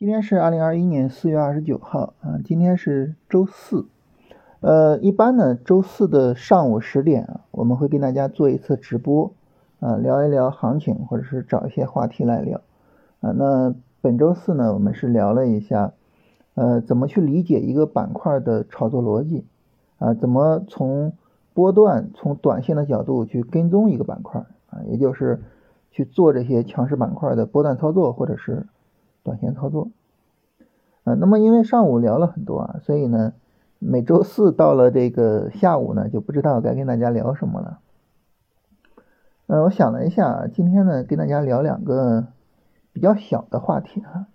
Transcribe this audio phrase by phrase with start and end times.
[0.00, 3.84] 今天是二零二一年四月二十九号啊，今天是周四。
[4.60, 9.34] 呃，一般呢，周四的上午十点啊，我们会跟大家做一次直播
[9.78, 12.62] 啊，聊一聊行情，或者是找一些话题来聊
[13.20, 13.32] 啊。
[13.32, 15.92] 那本周四呢，我们是聊了一下，
[16.54, 19.44] 呃，怎么去理解一个板块的炒作逻辑
[19.98, 21.12] 啊，怎么从
[21.52, 25.42] 波段、从短线的角度去跟踪一个板块啊，也就是
[25.90, 28.66] 去做这些强势板块的波段操作，或者是。
[29.30, 29.90] 短线操作，
[31.04, 33.32] 啊，那么因为上午聊了很多啊，所以呢，
[33.78, 37.78] 每周四到了这个下午呢，就不知道该跟大家聊什么了。
[39.46, 42.26] 嗯，我想了一下，今天呢，跟大家聊两个
[42.92, 44.26] 比较小的话题哈。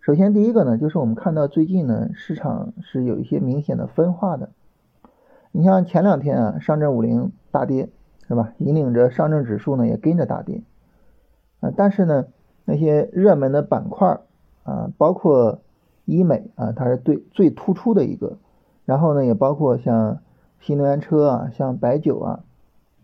[0.00, 4.50] 首先第一个呢，就是我们看到最近呢，市场是有一些明显的分化的。
[5.50, 7.88] 你像前两天啊，上证五零大跌，
[8.28, 8.52] 是吧？
[8.58, 10.62] 引领着上证指数呢也跟着大跌，
[11.58, 12.26] 啊，但是呢。
[12.66, 14.20] 那些热门的板块
[14.64, 15.60] 啊，包括
[16.04, 18.36] 医美啊，它是最最突出的一个。
[18.84, 20.18] 然后呢，也包括像
[20.60, 22.40] 新能源车啊，像白酒啊，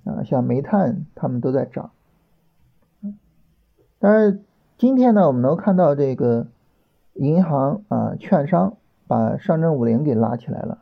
[0.05, 1.93] 啊，像煤炭，它们都在涨。
[4.01, 4.43] 但是
[4.79, 6.49] 今天呢，我们能看到这个
[7.15, 8.75] 银行啊、券商
[9.07, 10.79] 把上证五零给拉起来了，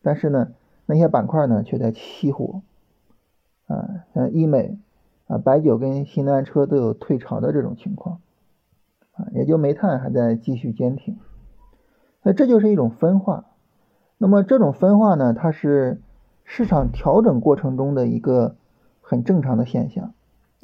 [0.00, 0.52] 但是呢，
[0.86, 2.62] 那些板块呢却在熄火
[3.66, 4.78] 啊，像医美。
[5.30, 8.20] 啊，白酒跟新能源车都有退潮的这种情况，
[9.12, 11.18] 啊，也就煤炭还在继续坚挺，
[12.24, 13.44] 那这就是一种分化。
[14.18, 16.00] 那么这种分化呢，它是
[16.44, 18.56] 市场调整过程中的一个
[19.00, 20.12] 很正常的现象。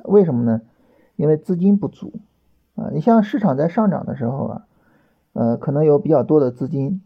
[0.05, 0.63] 为什么呢？
[1.15, 2.13] 因为资金不足
[2.75, 2.91] 啊。
[2.93, 4.67] 你像市场在上涨的时候啊，
[5.33, 7.03] 呃，可能有比较多的资金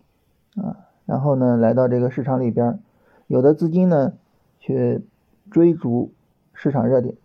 [0.56, 2.81] 啊，然后呢来到这个市场里边，
[3.27, 4.14] 有的资金呢
[4.58, 5.05] 去
[5.50, 6.12] 追逐
[6.55, 7.16] 市场热点。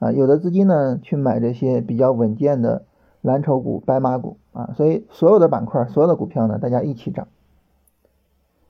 [0.00, 2.84] 啊，有的资金呢去买这些比较稳健的
[3.20, 7.28] 蓝筹股、白马股啊，所以所有的板块、所有的股票呢，大家一起涨。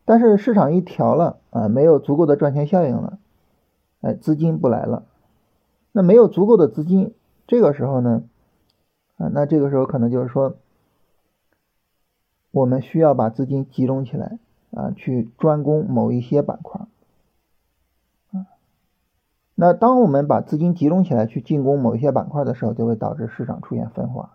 [0.05, 3.19] 但是市场一调了啊，没有足够的赚钱效应了，
[4.01, 5.05] 哎，资金不来了。
[5.93, 7.15] 那没有足够的资金，
[7.47, 8.25] 这个时候呢，
[9.17, 10.57] 啊，那这个时候可能就是说，
[12.51, 14.39] 我们需要把资金集中起来
[14.73, 16.81] 啊，去专攻某一些板块。
[19.61, 24.31] 那当我们把资金集中起来去进攻某一些板块的时候，就会导致市场出现分化。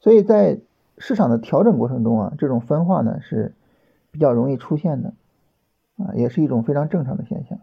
[0.00, 0.58] 所以在
[0.98, 3.54] 市场的调整过程中啊，这种分化呢是
[4.10, 5.12] 比较容易出现的，
[5.96, 7.60] 啊，也是一种非常正常的现象。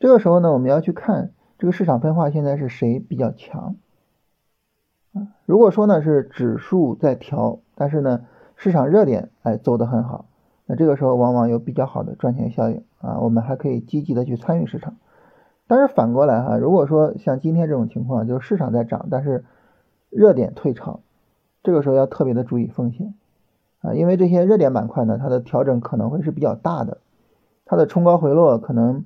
[0.00, 3.76] 这个时候呢，我们要去看这个市场分化现在是谁比较强
[5.12, 5.28] 啊？
[5.46, 8.24] 如果说呢是指数在调，但是呢
[8.56, 10.24] 市场热点哎走得很好。
[10.66, 14.96] 那这个时候往往有比较好的赚钱效应啊，我们还可以积极的去参与市场。
[15.66, 19.44] 但是反过来哈，如果说像今天这种情况，就是市场在涨，但是
[20.10, 21.00] 热点退潮，
[21.62, 23.14] 这个时候要特别的注意风险
[23.80, 26.98] 啊，因为这些热点板块呢，它的调整可能会是比较大的，
[27.64, 29.04] 它的冲高回落可能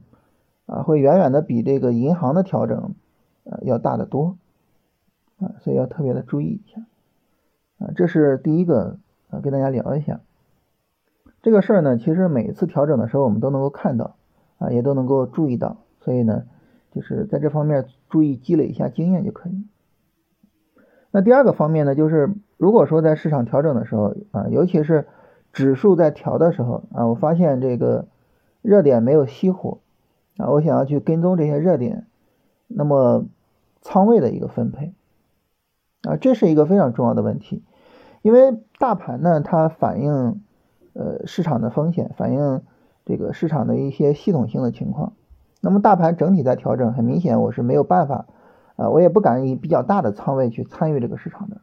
[0.67, 2.95] 啊会远远的比这个银行的调整
[3.45, 4.37] 啊要大得多
[5.39, 6.83] 啊，所以要特别的注意一下
[7.79, 8.99] 啊，这是第一个
[9.31, 10.21] 啊，跟大家聊一下。
[11.47, 14.17] 这个事儿呢，其实每一次调整的时候，我们都能够看到，
[14.59, 16.43] 啊，也都能够注意到，所以呢，
[16.91, 19.65] 就是在这方面注意积累一下经验就可以。
[21.13, 25.07] 那第二个方面呢，就是如果说在市场调整的时候，啊，尤其是
[25.53, 28.09] 指数在调的时候，啊，我发现这个
[28.61, 29.79] 热点没有熄火，
[30.39, 32.09] 啊，我想要去跟踪这些热点，
[32.67, 33.25] 那么
[33.83, 34.95] 仓位的一个分配，
[36.03, 37.63] 啊，这是一个非常重要的问题，
[38.23, 40.43] 因为大盘呢，它反映。
[40.99, 42.63] 呃，市场的风险反映
[43.05, 45.13] 这个市场的一些系统性的情况。
[45.61, 48.27] 那么大盘整体在调整，很明显我是没有办法，
[48.77, 51.59] 啊，我也不敢以比较大的仓位去参与这个市场的。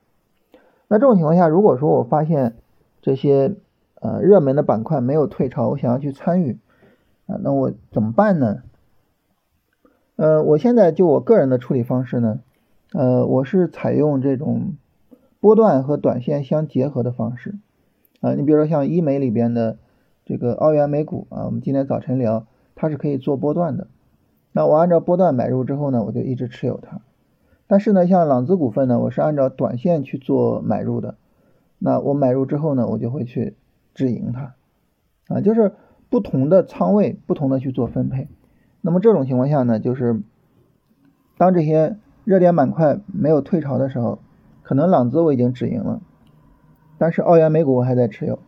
[0.87, 2.55] 那这种情况下，如果说我发现
[3.01, 3.55] 这些
[4.01, 6.59] 呃热门的板块没有退潮，我想要去参与，
[7.25, 8.61] 啊，那我怎么办呢？
[10.15, 12.39] 呃，我现在就我个人的处理方式呢，
[12.93, 14.75] 呃，我是采用这种
[15.39, 17.55] 波段和短线相结合的方式。
[18.23, 19.77] 啊，你比如说像医美里边的
[20.23, 23.87] 这个澳元美股啊，我们今天早晨聊，它是可以做波段的。
[24.53, 27.01] 那我按照波段买入之后呢，我就一直持有它。
[27.67, 31.15] 但是呢，像朗姿股份呢，我是按照短线去做买入的。
[31.79, 33.57] 那我买入之后呢，我就会去
[33.93, 34.55] 止盈它。
[35.27, 35.73] 啊，就是
[36.09, 38.29] 不同的仓位，不同的去做分配。
[38.79, 40.21] 那么这种情况下呢，就是
[41.37, 44.19] 当这些热点板块没有退潮的时候，
[44.61, 46.01] 可能朗姿我已经止盈了。
[47.03, 48.39] 但是澳元美股我还在持有，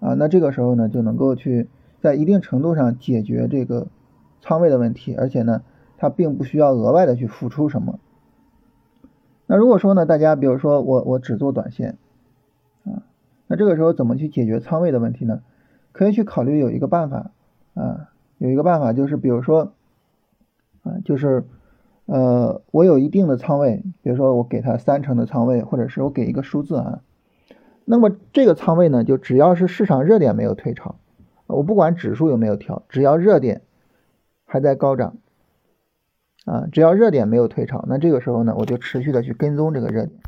[0.00, 1.70] 啊，那这个时候呢就能够去
[2.02, 3.86] 在一定程度上解决这个
[4.42, 5.62] 仓位的问题，而且呢
[5.96, 7.98] 它并不需要额外的去付出什么。
[9.46, 11.96] 那如果说呢，大家比如说我我只做短线
[12.84, 13.08] 啊，
[13.46, 15.40] 那这个时候怎么去解决仓位的问题呢？
[15.92, 17.30] 可以去考虑有一个办法
[17.72, 19.72] 啊，有一个办法就是比如说
[20.82, 21.46] 啊，就是
[22.04, 27.00] 呃我有一定的仓位，比如说我给他三成的仓位，或者是我给一个数字啊，
[27.88, 30.96] 那么这个仓位呢，就只要是市场热点没有退潮，
[31.46, 33.62] 我不管指数有没有调，只要热点
[34.44, 35.16] 还在高涨。
[36.44, 40.18] 啊，只要热点没有退潮，那这个时候呢，我就持续的去跟踪这个热点，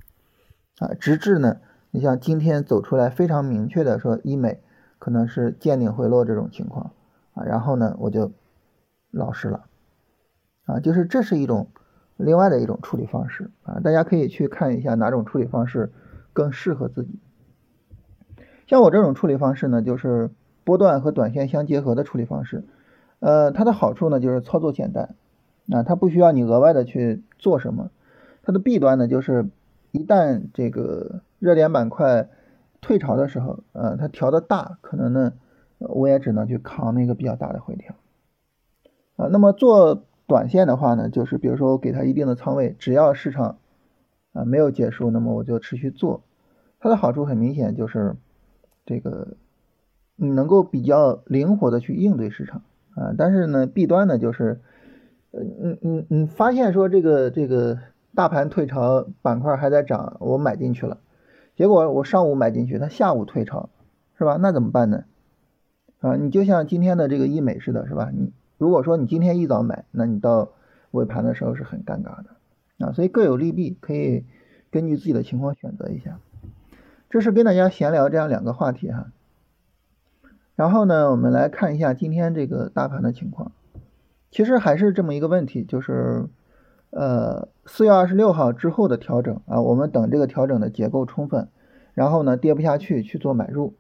[0.79, 1.57] 啊，直至呢，
[1.91, 4.61] 你像今天走出来非常明确的说医美
[4.99, 6.93] 可能是见顶回落这种情况，
[7.33, 8.33] 啊，然后呢，我就
[9.11, 9.65] 老实了，
[10.67, 11.69] 啊，就是这是一种
[12.19, 15.91] 另外的一种处理方式，啊，大家可以去看一下哪种处理方式
[16.35, 17.19] 更适合自己。
[18.71, 20.31] 像我这种处理方式呢，就是
[20.63, 22.63] 波段和短线相结合的处理方式，
[23.19, 25.17] 呃，它的好处呢就是操作简单。
[25.73, 27.91] 啊，它不需要你额外的去做什么，
[28.45, 29.49] 它的弊端呢，就是
[29.91, 32.29] 一旦这个热点板块
[32.81, 35.33] 退潮的时候，呃，它调的大，可能呢，
[35.79, 37.97] 我也只能去扛那个比较大的回调。
[39.17, 43.59] 啊，那么做短线的话呢，就是比如说我给它一定的仓位，只要市场
[44.33, 46.23] 啊没有结束，那么我就持续做。
[46.79, 48.15] 它的好处很明显就是
[48.91, 49.37] 这个
[50.17, 52.63] 你能够比较灵活的去应对市场
[52.95, 54.61] 啊，但是呢，弊端呢就是。
[55.33, 57.79] 呃，你你你发现说这个这个
[58.17, 60.99] 大盘退潮板块还在涨，我买进去了，
[61.55, 63.71] 结果我上午买进去，它下午退潮，
[64.19, 64.39] 是吧？
[64.41, 65.05] 那怎么办呢？
[66.01, 68.11] 啊，你就像今天的这个医美似的，是吧？
[68.13, 70.51] 你如果说你今天一早买，那你到
[70.91, 74.25] 尾盘的时候是很尴尬的啊，所以各有利弊，可以
[74.73, 76.19] 根据自己的情况选择一下。
[77.11, 79.11] 这是跟大家闲聊这样两个话题哈。
[80.55, 83.51] 然后呢，我们来看一下今天这个大盘的情况。
[84.31, 86.27] 其实还是这么一个问题，就是，
[86.91, 91.49] 呃，四月二十六号之后的调整啊，我们等这个调整的结构充分，
[91.95, 93.75] 然后呢跌不下去去做买入。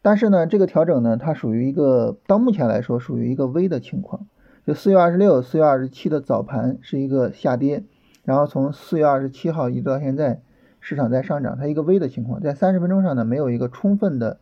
[0.00, 4.28] 但是呢，这个调整呢，它属于一个到目前来说属于一个微的情况。
[4.64, 7.82] 就四月二十六、四月二十七的早盘是一个下跌，
[8.22, 10.40] 然后从四月二十七号一直到现在，
[10.80, 14.40] 市场在上涨，它一个微的情况，在三十分钟上呢没有一个充分的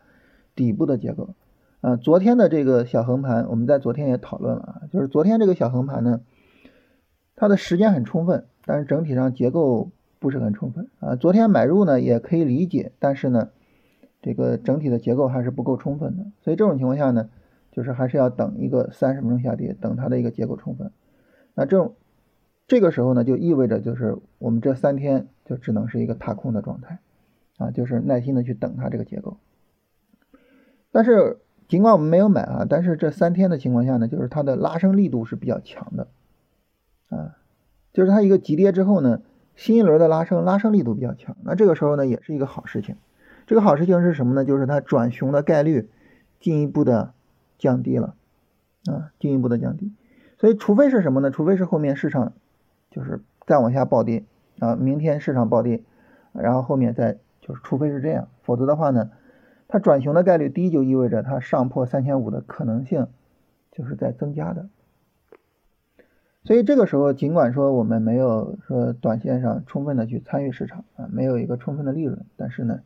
[0.54, 1.34] 底部的结构。
[1.80, 6.20] 啊，昨天的这个小横盘，我们在昨天也讨论了啊，就是昨天这个小横盘呢，
[7.36, 11.14] 它的时间很充分，但是整体上结构不是很充分啊。
[11.14, 13.50] 昨天买入呢也可以理解，但是呢，
[14.22, 17.30] 这个整体的结构还是不够充分的，所以这种情况下呢，
[17.70, 20.90] 就是还是要等一个三十分钟下跌，等它的一个结构充分。
[21.54, 21.94] 那这种
[22.68, 27.00] 这个时候呢，就意味着就是我们这三天就只能是一个踏空的状态
[27.56, 29.38] 啊，就是耐心的去等它这个结构，
[30.92, 31.38] 但是。
[31.68, 36.08] 尽管我们没有买啊，但是这三天的情况下呢，就是它的拉升力度是比较强的，
[37.10, 37.36] 啊，
[37.92, 39.20] 就是它一个急跌之后呢，
[39.54, 42.96] 新一轮的拉升，拉升力度比较强，那这个时候呢，也是一个好事情。
[43.46, 44.46] 这个好事情是什么呢？
[44.46, 45.90] 就是它转熊的概率
[46.40, 47.12] 进一步的
[47.58, 48.14] 降低了，
[48.86, 49.92] 啊，进一步的降低。
[50.38, 51.30] 所以，除非是什么呢？
[51.30, 52.32] 除非是后面市场
[52.98, 54.24] 就是再往下暴跌
[54.58, 55.84] 啊，明天市场暴跌，
[56.32, 59.12] 然后后面再就是，除非是这样，否则的话呢？
[59.68, 63.06] 它转熊的概率低，就意味着它上破三千五的可能性
[63.70, 64.68] 就是在增加的。
[66.42, 72.80] 所以这个时候，尽管说我们没有说短线上充分的去参与市场啊，没有一个充分的利润，但是呢，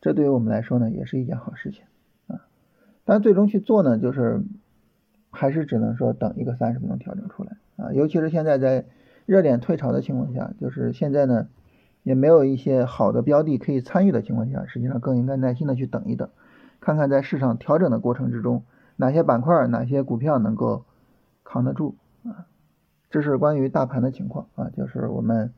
[0.00, 1.84] 这对于我们来说呢，也是一件好事情
[2.28, 2.46] 啊。
[3.04, 4.40] 但最终去做呢，就是
[5.30, 8.84] 还是只能说等一个三十分钟调整出来啊，尤其是现在在
[9.30, 11.48] 热点退潮的情况下，就是现在呢。
[12.02, 16.30] 也没有一些好的标的可以参与的情况下，实际上更应该耐心的去等一等，
[16.80, 18.64] 看看在市场调整的过程之中，
[18.96, 20.86] 哪些板块、哪些股票能够
[21.44, 22.46] 扛得住啊？
[23.10, 25.52] 这是关于大盘的情况啊，就是我们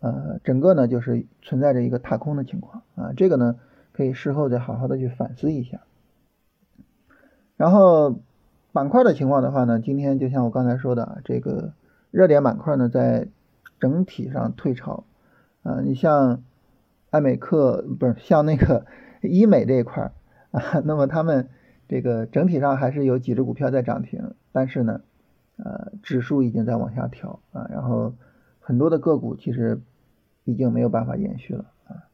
[0.00, 3.56] 呃整个呢就是存在着一个踏空的情况啊，这个呢
[3.94, 5.80] 可以事后再好好的去反思一下。
[7.56, 8.20] 然后
[8.72, 11.72] 板块的情况的话呢，今天就像我刚才说的，这个
[12.10, 13.28] 热点板块呢在。
[13.78, 15.04] 整体上退潮，
[15.62, 16.42] 啊，你像
[17.10, 18.86] 爱美克不是像那个
[19.20, 20.12] 医美这一块
[20.50, 21.50] 啊，那么他们
[21.86, 25.02] 这个整体上还是有几只股票在涨停，但是呢，
[25.58, 28.14] 呃，指数已经在往下调啊，然后
[28.60, 29.82] 很多的个股其实
[30.44, 32.08] 已经没有办法延续了啊，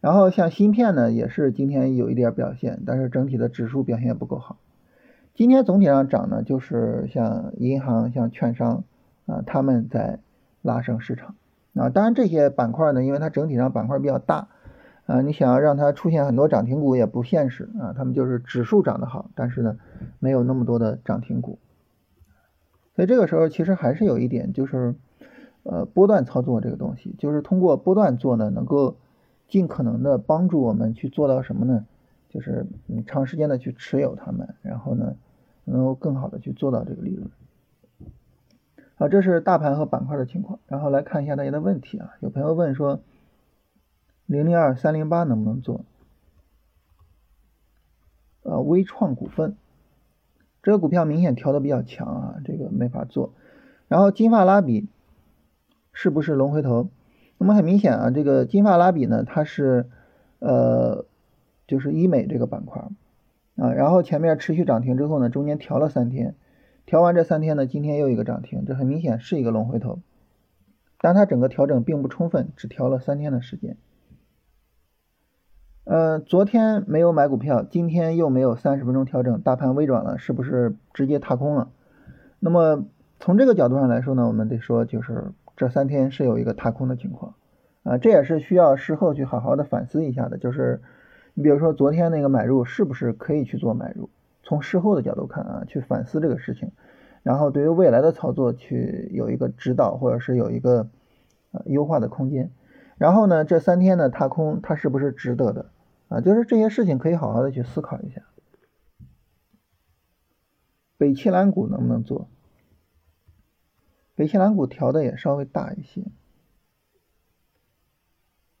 [0.00, 4.56] 然后像芯片呢，也是今天有一点表现，但是整体的指数表现不够好。
[5.34, 8.84] 今天总体上涨呢，就是像银行、像券商
[9.26, 10.18] 啊，他们在。
[10.62, 11.36] 拉升市场
[11.74, 14.48] 啊，当然这些板块呢，因为它整体上板块比较大
[15.04, 19.78] 啊，你想要让它出现很多涨停股也不现实啊，他们就是指数涨得好，但是呢，
[20.18, 21.60] 没有那么多的涨停股，
[22.96, 24.96] 所以这个时候其实还是有一点就是，
[25.62, 28.96] 呃波段操作这个东西，就是通过波段做呢，能够
[29.46, 31.86] 尽可能的帮助我们去做到什么呢？
[32.28, 35.14] 就是你长时间的去持有它们，然后呢
[35.64, 37.30] 能够更好的去做到这个利润。
[39.08, 42.14] 这是大盘和板块的情况，然后来看一下大家的问题啊。
[42.20, 43.00] 有朋友问说，
[44.26, 45.84] 零零二三零八能不能做？
[48.42, 49.56] 呃，微创股份
[50.62, 53.34] 这个股票明显调的比较强啊，这个没法做。
[53.88, 54.88] 然后金发拉比
[55.92, 56.88] 是不是龙回头？
[57.38, 59.90] 那么很明显啊，这个金发拉比呢，它是
[60.38, 61.04] 呃
[61.66, 62.88] 就是医美这个板块
[63.56, 66.34] 啊，然后前面持续涨停之后呢，中间调了三天。
[66.86, 69.98] 调完这三天呢，今天又一个涨停，这很明显是一个龙回头，
[71.00, 73.76] 但它整个调整并不充分，只调了三天的时间。
[75.82, 81.70] 呃，昨天没有买股票，今天又没有三十分钟调整，大盘微转了，是不是直接踏空了？
[82.38, 82.86] 那么
[83.18, 87.34] 从这个角度上来说呢，我们得说就是这三天是有一个踏空的情况
[87.82, 90.82] 啊，这也是需要事后去好好的反思一下的，就是
[91.34, 94.08] 你比如说昨天那个买入是不是可以去做买入？
[94.46, 96.70] 从事后的角度看啊，去反思这个事情，
[97.24, 100.88] 然后对于未来的操作去有一个指导，或者是有一个
[101.50, 102.52] 呃优化的空间。
[102.96, 105.72] 然后呢，这三天的踏空，它是不是值得的
[106.06, 106.20] 啊？
[106.20, 108.22] 就是这些事情可以好好的去思考一下。
[110.96, 112.28] 北汽蓝谷能不能做？
[114.14, 116.04] 北汽蓝谷调的也稍微大一些，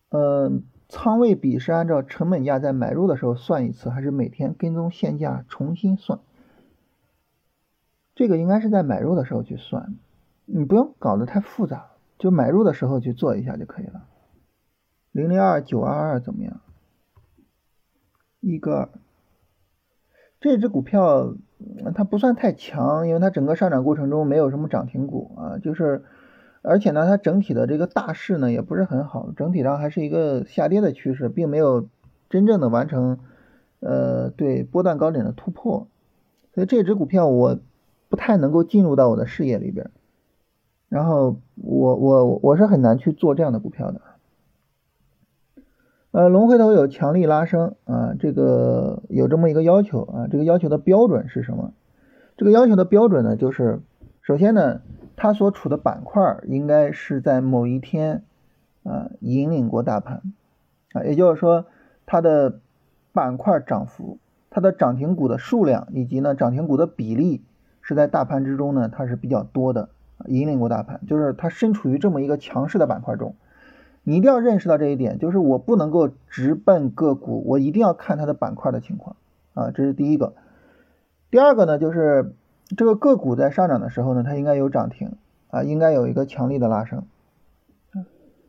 [0.08, 0.64] 嗯。
[0.88, 6.20] 仓位比是按照成本价在买入的时候算一次，还是每天跟踪现价重新算？
[8.14, 9.96] 这个应该是在买入的时候去算，
[10.44, 14.06] 你不用搞得太复杂，就买入的时候去做一下就可以了。
[15.10, 16.60] 零零二九二二怎么样？
[18.40, 18.90] 一个，
[20.40, 21.34] 这只股票
[21.94, 26.04] 它不算太强，因为它整个上涨过程中没有什么涨停股啊，就是。
[26.68, 31.86] 而且呢，它整体的这个大势呢也不是很好，整体上还是一个下跌的趋势，并没有
[32.28, 33.20] 真正的完成
[33.78, 35.86] 呃对波段高点的突破，
[36.52, 37.60] 所以这只股票我
[38.08, 39.90] 不太能够进入到我的视野里边，
[40.88, 44.00] 然后我我我是很难去做这样的股票的。
[46.10, 51.74] 呃，龙回头有强力拉升啊，这个有这么一个要求啊，这个要求的标准是什么？
[52.36, 53.80] 这个要求的标准呢，就是
[54.26, 54.80] 首先呢。
[55.18, 58.22] 它所处的板块应该是在某一天，
[58.82, 60.20] 啊，引领过大盘，
[60.92, 61.64] 啊，也就是说，
[62.04, 62.60] 它的
[63.14, 64.18] 板块涨幅、
[64.50, 67.42] 它的涨停股的数量以及呢涨停股的比例
[67.80, 69.88] 是在大盘之中呢，它是比较多的，
[70.26, 73.36] 引领过大盘，就是它身处于这么一个强势的板块中，
[74.02, 79.16] 你一定要认识到这一点，就是我不能够直奔个股，我一定要看它的板块的情况，
[79.54, 80.34] 啊，这是第一个，
[81.30, 82.34] 第二个呢就是。
[82.74, 85.12] 这个个股在上涨的时候呢，它应该有涨停
[85.50, 87.04] 啊，应该有一个强力的拉升，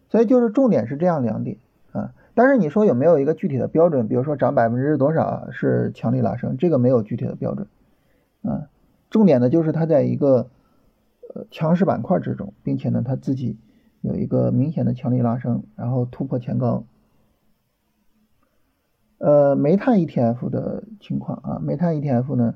[0.10, 1.58] 所以就是重点是这样两点
[1.92, 2.14] 啊。
[2.34, 4.08] 但是你说有没有一个具体的标准？
[4.08, 6.58] 比如说涨百分之多少是强力拉升？
[6.58, 7.68] 这个没有具体的标准
[8.42, 8.70] 啊。
[9.10, 10.50] 重点的就是它在一个
[11.34, 13.58] 呃强势板块之中，并且呢它自己
[14.02, 16.86] 有一个明显的强力拉升，然后突破前高。
[19.20, 22.56] 呃，煤炭 ETF 的情况啊，煤炭 ETF 呢？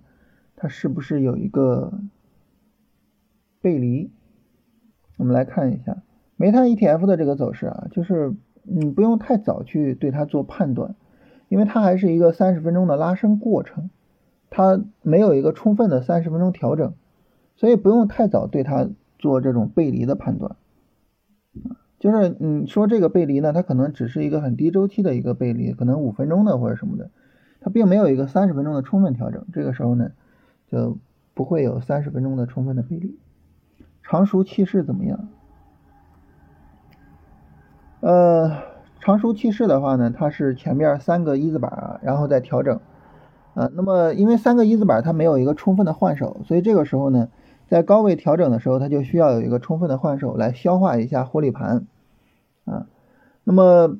[0.62, 1.92] 它是不是有一个
[3.62, 4.12] 背离？
[5.18, 6.04] 我们来看一下
[6.36, 10.94] 煤炭 ETF 的这个走势啊，就是你不用太早去对它做判断，
[11.50, 13.90] 因为它还是一个三十分钟的拉升过程，
[14.52, 16.94] 它没有一个充分的三十分钟调整，
[17.56, 18.88] 所以不用太早对它
[19.18, 20.56] 做这种背离的判断。
[21.98, 27.10] 就是你说这个背离呢，它可能只是一个很低周期的一个背离，可能五分钟的或者什么的，
[27.62, 30.12] 它并没有一个三十分钟的充分调整，这个时候呢？
[30.72, 30.98] 就
[31.34, 33.18] 不会有三十分钟的充分的背离。
[34.04, 35.28] 常熟气势怎么样？
[38.00, 38.64] 呃，
[39.00, 42.80] 常熟气势的话呢，它是前面三个一字板啊，然后再调整。
[43.54, 47.28] 呃，那么因为三个一字板它没有一个充分的换手，所以这个时候呢，
[47.68, 51.86] 在高位调整的时候，它就需要有一个充分的换手来消化一下获利盘。
[52.66, 52.88] 啊，
[53.44, 53.98] 那么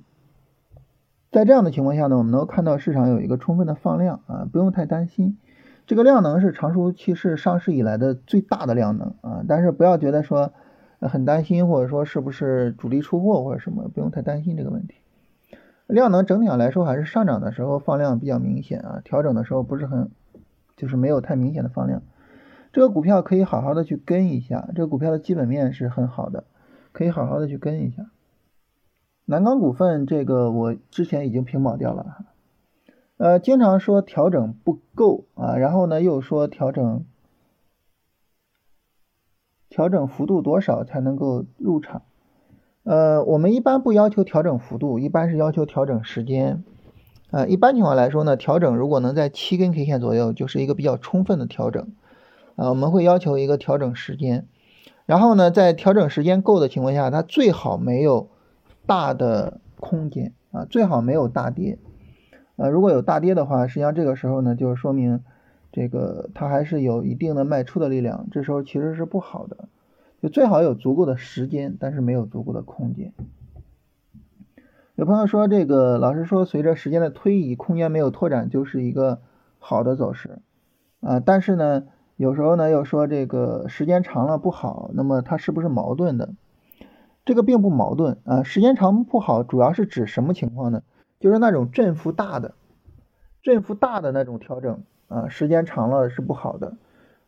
[1.32, 5.38] 在这样的情况下呢，我们能够看到市场有一个充分的放量啊，不用太担心。
[5.92, 10.54] 这个量能是长熟期是上市以来的最大的量能啊，但是不要觉得说
[11.02, 14.96] 很担心，或者说是不是主力出货或者什么，不用太担心这个问题。
[15.88, 20.10] 量能整体上来说还是上涨的时候放量比较明显啊，调整的时候不是很，
[20.78, 22.02] 就是没有太明显的放量。
[22.72, 26.46] 这个股票可以好好的去跟一下，这个股票的基本面是很好的，
[26.94, 28.06] 可以好好的去跟一下。
[29.26, 32.28] 南钢股份这个我之前已经屏保掉了。
[33.22, 37.06] 呃，经常说调整不够啊，然后呢又说调整
[39.70, 42.02] 调整幅度多少才能够入场？
[42.82, 46.64] 呃，我们一般不要求调整幅度，一般是要求调整时间。
[47.30, 51.94] 呃，一般情况来说呢，调整如果能在七根 K 线左右，就是一个比较充分的调整。
[52.56, 54.48] 啊，我们会要求一个调整时间，
[55.06, 58.30] 然后呢，在调整时间够的情况下，它最好没有
[58.88, 61.78] 大的空间啊，最好没有大跌。
[62.62, 65.24] 呃，如果有大跌的话，实际上这个时候呢，就是说明
[65.72, 69.68] 这个它还是有一定的卖出的力量，这时候其实是不好的。
[70.22, 73.14] 就最好有足够的时间，但是没有足够的空间。
[74.94, 79.22] 有朋友说，这个老师说，随着时间的推移，空间没有拓展就是一个
[79.58, 80.38] 好的走势
[81.00, 81.20] 啊。
[81.20, 86.36] 但是呢，有时候呢又说这个时间长了不好，那么它是不是矛盾的？
[87.26, 88.44] 这个并不矛盾啊。
[88.44, 90.84] 时间长不好，主要是指什么情况呢？
[91.22, 92.56] 就是那种振幅大的、
[93.42, 96.76] 振幅大的那种调整啊，时间长了是不好的。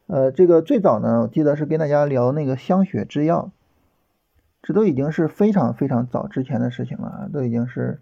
[0.08, 3.52] 呃，这个最早呢，我记得是跟大家聊那个香雪制药。
[4.64, 8.00] 这都已经是非常非常早之前的事情了，都已经是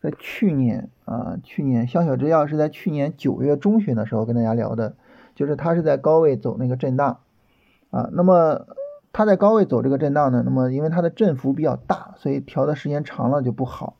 [0.00, 4.96] 在去年啊，去年香雪制药是在去年九月中旬的时候跟大家聊的，
[5.34, 7.20] 就是它是在高位走那个震荡
[7.90, 8.66] 啊，那么
[9.12, 13.96] 它在高位走这个震荡呢，那么因为它的振幅比较大，所以调的时间长了就不好。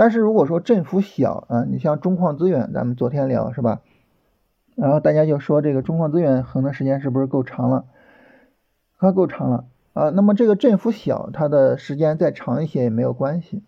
[0.00, 3.82] 但是如果说振幅小啊，你像中矿资源，咱们昨天聊是吧？
[4.74, 7.84] 然后大家就说这个中矿资源横的时间是不是够长了？
[8.98, 9.66] 它够长了。
[9.92, 13.62] 啊，那么这个振幅小，它的时间再长一些也没有关系。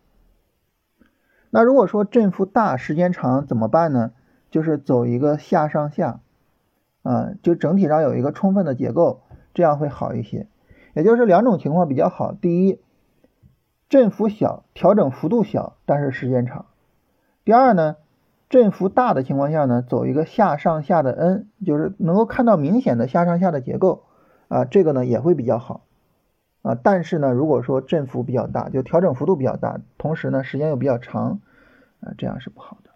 [1.50, 4.12] 那如果说振幅大、时间长怎么办呢？
[4.50, 6.20] 就是走一个下上下，
[7.02, 9.20] 啊，就整体上有一个充分的结构，
[9.52, 10.46] 这样会好一些。
[10.94, 12.32] 也就是两种情况比较好。
[12.32, 12.80] 第一，
[13.92, 16.64] 振幅小，调整幅度小，但是时间长。
[17.44, 17.96] 第二呢，
[18.48, 24.04] 振幅大的情况下呢，走一个下上下的 N，就是能够看到明显的下上下的结构，
[24.48, 25.82] 啊，这个呢也会比较好。
[26.62, 31.40] 啊，但是呢，如果说振幅比较大，就调整幅度比较大，同时呢时间又比较长，
[32.00, 32.90] 啊，这样是不好的。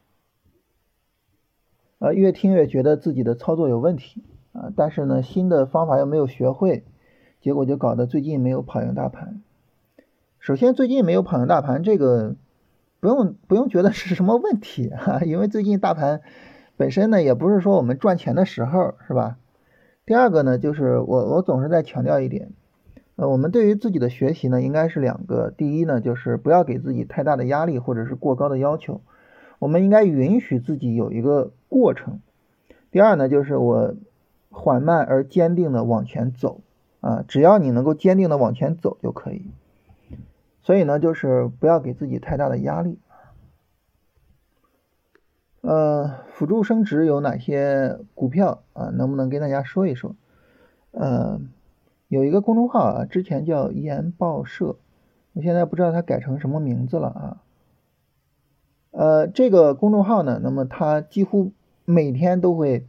[1.99, 6.85] 呃，越听越觉得自己的操作有问题啊，但是呢新的方法又没有学会，
[7.43, 9.43] 结果就搞得最近没有跑赢大盘。
[10.47, 12.37] 首先最近没有跑赢大盘，这个
[13.01, 16.21] 不用不用觉得是什么问题哈， 因为最近大盘
[16.77, 19.39] 本身呢也不是说我们赚钱的时候，是吧？
[20.05, 22.53] 第二个呢，就是我我总是在强调一点。
[23.17, 25.51] 呃，我们对于自己的学习呢，应该是两个。
[25.51, 29.01] 第一呢，就是不要给自己太大的压力或者是过高的要求，
[29.59, 32.21] 我们应该允许自己有一个过程。
[32.93, 33.97] 第二呢，就是我
[34.51, 36.61] 缓慢而坚定的往前走
[37.01, 39.51] 啊，只要你能够坚定的往前走就可以。
[40.67, 42.99] 所以呢，就是不要给自己太大的压力。
[45.61, 48.87] 呃，辅助升值有哪些股票啊？
[48.87, 50.17] 能不能跟大家说一说？
[50.91, 51.41] 呃。
[52.09, 54.77] 有一个公众号啊，之前叫研报社，
[55.33, 57.43] 我现在不知道它改成什么名字了啊。
[58.93, 61.53] 呃，这个公众号呢，那么它几乎
[61.85, 62.87] 每天都会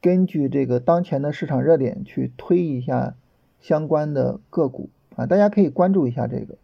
[0.00, 3.16] 根据这个当前的市场热点去推一下
[3.58, 6.58] 相关的个股啊，大家可以关注一下这个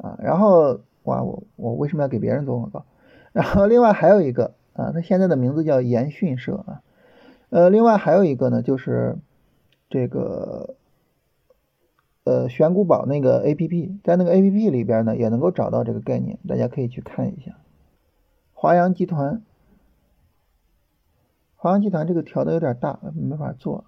[0.00, 0.16] 啊。
[0.20, 2.84] 然后哇，我我为什么要给别人做广告？
[3.32, 6.82] 然后另外还有一个啊，他现在的名字叫研讯社啊。
[7.50, 9.18] 呃，另外还有一个呢，就是。
[9.94, 10.76] 这个
[12.24, 17.58] 呃，选股宝那个 A P P，在那个 A P P 里边呢，也能够找到这个概念，大家可以去看一下。
[18.54, 19.42] 华阳集团，
[21.56, 23.84] 华阳集团这个调的有点大，没法做。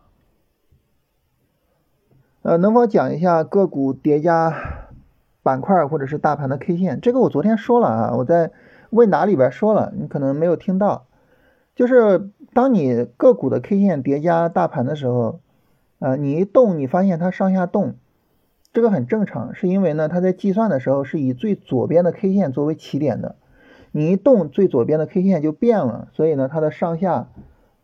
[2.43, 4.84] 呃，能否讲一下个股叠加
[5.45, 7.01] 板块或者是大盘的 K 线？
[7.01, 8.51] 这个我昨天说了啊，我在
[8.91, 11.07] 问答里边说了，你可能没有听到。
[11.77, 15.39] 就是当你个股的 K 线叠加大盘的时候。
[16.01, 17.95] 啊，你一动，你发现它上下动，
[18.75, 23.37] 这个很正常，是因为呢，它在计算的时候是以最左边的 K 线作为起点的，
[23.91, 27.29] 你一动，最左边的 K 线就变了，所以呢，它的上下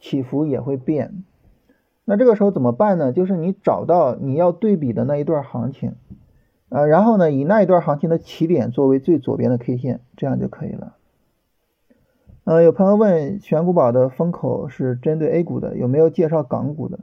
[0.01, 1.25] 起伏也会变。
[2.05, 3.11] 那这个时候怎么办呢？
[3.12, 5.94] 就是你找到你要对比的那一段行情，
[6.70, 10.94] 呃，然后呢，以那一段行情的起点作为最左边的 K 线，这样就可以了。
[12.44, 16.98] 呃，有朋友问，选股宝的风口是针对 A 股的，有没有介绍港股的？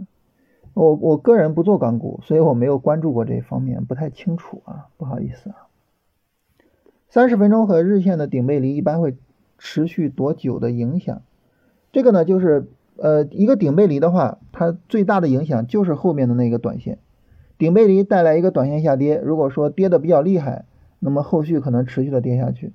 [0.74, 5.68] 我我个人不做港股，所以我没有关注过这方面，不太清楚啊，不好意思啊。
[7.10, 9.18] 三十分钟和日线的顶背离一般会
[9.58, 11.22] 持续多久的影响？
[11.92, 17.00] 这个呢，就是呃一个顶背离的话，它最大的影响就是后面的那个短线。
[17.58, 20.66] 顶背离带来一个短线下跌，如果说跌的比较厉害，
[21.00, 22.74] 那么后续可能持续的跌下去。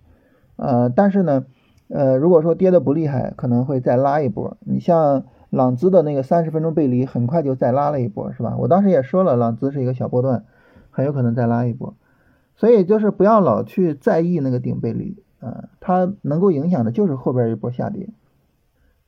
[0.57, 1.45] 呃，但是呢，
[1.88, 4.57] 呃如果说跌的不厉害，可能会再拉一波。
[4.61, 5.25] 你像。
[5.53, 8.57] 朗姿的那个三十分钟背离很快就再拉了一波，是吧？
[8.59, 10.47] 我当时也说了，朗姿是一个小波段，
[10.90, 11.95] 很有可能再拉一波，
[12.57, 18.09] 所以就是不要老去在意那个顶背离啊，它能够影响的就是后边一波下跌。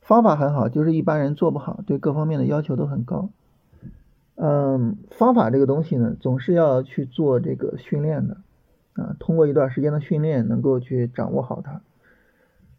[0.01, 3.29] 方法很好，就是一般人做不好，对各方面的要求都很高。
[4.35, 8.37] 嗯，方法这个东西呢，总是要去做这个训练的
[8.93, 11.81] 啊，通过一段时间的训练，能够去掌握好它。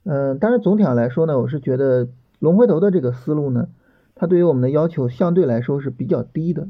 [0.05, 3.69] 嗯，但是总体上来说呢，我是觉得龙回头的这个思路呢，
[4.15, 6.69] 它对于我们的要求相对来说是比较低的。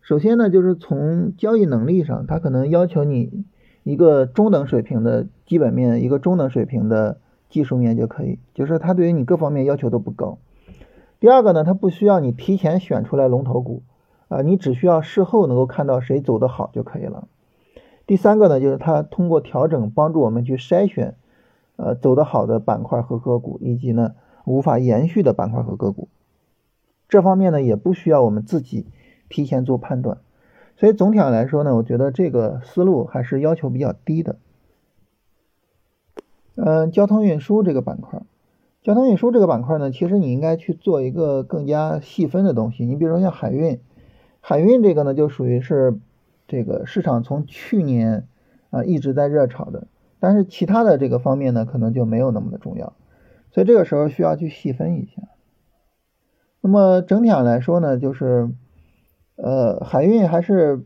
[0.00, 3.44] 首先呢，就是从交易能力上，它可能要求你
[3.82, 10.38] 一个中等水平的基本面，一个中等水平的技术面就可以，就是它对于你各方面要求都不高。
[11.20, 13.82] 第二个呢，它不需要你提前选出来龙头股
[14.28, 17.28] 啊，你只需要事后能够看到谁走得好就可以了。
[18.06, 21.16] 第三个呢，就是它通过调整帮助我们去筛选。
[21.76, 26.06] 呃，走得好的板块和个股，以及呢无法延续的板块和个股，
[27.08, 28.86] 这方面呢也不需要我们自己
[29.28, 30.18] 提前做判断，
[30.76, 34.36] 所以总体上来说呢，我觉得这个思路还是要求比较低的。
[36.54, 38.22] 嗯，交通运输这个板块，
[38.84, 42.86] 交通运输这个板块呢，其实你应该去做一个更加细分的东西。
[42.86, 43.80] 你比如说像海运，
[44.46, 45.98] 海运这个呢就属于是
[46.46, 48.28] 这个市场从去年
[48.68, 49.86] 啊一直在热炒的。
[50.20, 52.92] 但是其他的这个方面呢，可能就没有那么的重要，
[53.52, 55.22] 所以这个时候需要去细分一下。
[56.60, 58.50] 那么整体上来说呢，就是
[59.36, 60.84] 呃海运还是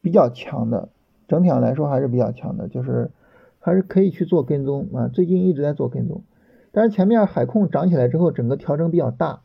[0.00, 0.88] 比较强的，
[1.28, 3.12] 整体上来说还是比较强的，就是
[3.60, 5.06] 还是可以去做跟踪啊。
[5.06, 6.24] 最近一直在做跟踪，
[6.72, 9.42] 但是前面海控涨起来之后，整个调整比较大，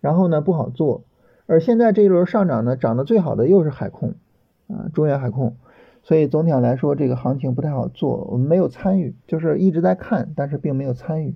[0.00, 1.02] 然后呢不好做，
[1.50, 4.14] 而现在这一轮上涨呢，涨得最好的又是海控
[4.68, 5.56] 啊，中原海控。
[6.04, 11.34] 所以总体上来说，这个行情不太好做，我们没有参与，就是一直在看，但是并没有参与。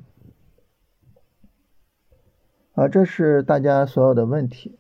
[2.75, 4.73] 啊，这是大家所有的问题。